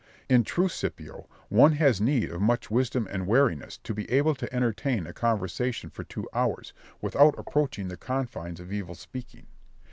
In 0.27 0.43
truth, 0.43 0.71
Scipio, 0.71 1.29
one 1.49 1.73
had 1.73 2.01
need 2.01 2.31
of 2.31 2.41
much 2.41 2.71
wisdom 2.71 3.07
and 3.11 3.27
wariness 3.27 3.77
to 3.83 3.93
be 3.93 4.09
able 4.09 4.33
to 4.33 4.51
entertain 4.51 5.05
a 5.05 5.13
conversation 5.13 5.91
for 5.91 6.03
two 6.03 6.27
hours, 6.33 6.73
without 7.03 7.37
approaching 7.37 7.87
the 7.87 7.97
confines 7.97 8.59
of 8.59 8.73
evil 8.73 8.95
speaking. 8.95 9.45